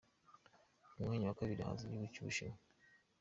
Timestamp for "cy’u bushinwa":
2.13-2.59